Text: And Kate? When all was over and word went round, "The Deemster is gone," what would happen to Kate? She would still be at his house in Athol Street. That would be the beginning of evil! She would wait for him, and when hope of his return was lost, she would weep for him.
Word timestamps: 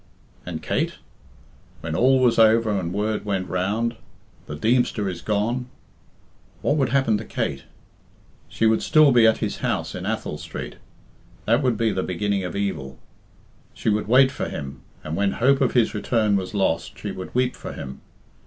And 0.47 0.63
Kate? 0.63 0.95
When 1.81 1.93
all 1.95 2.17
was 2.19 2.39
over 2.39 2.71
and 2.71 2.91
word 2.91 3.23
went 3.23 3.47
round, 3.47 3.97
"The 4.47 4.55
Deemster 4.55 5.07
is 5.07 5.21
gone," 5.21 5.67
what 6.63 6.75
would 6.77 6.89
happen 6.89 7.19
to 7.19 7.23
Kate? 7.23 7.65
She 8.49 8.65
would 8.65 8.81
still 8.81 9.11
be 9.11 9.27
at 9.27 9.37
his 9.45 9.57
house 9.57 9.93
in 9.93 10.07
Athol 10.07 10.39
Street. 10.39 10.77
That 11.45 11.61
would 11.61 11.77
be 11.77 11.91
the 11.91 12.01
beginning 12.01 12.43
of 12.43 12.55
evil! 12.55 12.97
She 13.75 13.89
would 13.89 14.07
wait 14.07 14.31
for 14.31 14.49
him, 14.49 14.81
and 15.03 15.15
when 15.15 15.33
hope 15.33 15.61
of 15.61 15.73
his 15.73 15.93
return 15.93 16.35
was 16.35 16.55
lost, 16.55 16.97
she 16.97 17.11
would 17.11 17.35
weep 17.35 17.55
for 17.55 17.73
him. 17.73 18.01